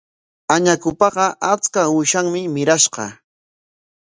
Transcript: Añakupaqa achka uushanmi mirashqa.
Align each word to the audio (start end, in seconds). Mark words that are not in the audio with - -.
Añakupaqa 0.53 1.25
achka 1.51 1.81
uushanmi 1.93 2.41
mirashqa. 2.55 3.05